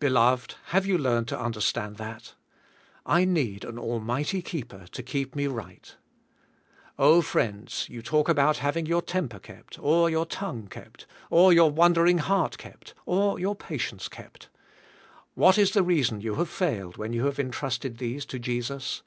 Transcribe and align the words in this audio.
Beloved, 0.00 0.56
have 0.70 0.84
you 0.84 0.98
learned 0.98 1.28
to 1.28 1.38
understand 1.40 1.96
that? 1.98 2.34
I 3.06 3.24
need 3.24 3.64
an 3.64 3.76
almig 3.76 4.30
hty 4.34 4.44
keeper 4.44 4.88
to 4.90 5.00
keep 5.00 5.36
me 5.36 5.46
right. 5.46 5.94
Oh 6.98 7.22
friends, 7.22 7.86
you 7.88 8.02
talk 8.02 8.28
about 8.28 8.56
having 8.56 8.84
your 8.86 9.00
temper 9.00 9.38
kept, 9.38 9.78
or 9.78 10.10
your 10.10 10.26
tong 10.26 10.62
ue 10.64 10.68
kept, 10.68 11.06
or 11.30 11.52
your 11.52 11.70
wandering 11.70 12.18
heart 12.18 12.58
kept, 12.58 12.94
or 13.06 13.38
your 13.38 13.54
patience 13.54 14.08
kept; 14.08 14.48
what 15.36 15.56
is 15.56 15.70
the 15.70 15.84
reason 15.84 16.20
you 16.20 16.34
have 16.34 16.50
failed 16.50 16.96
when 16.96 17.12
you 17.12 17.26
have 17.26 17.38
entrusted 17.38 17.98
these 17.98 18.26
to 18.26 18.40
Jesus? 18.40 19.02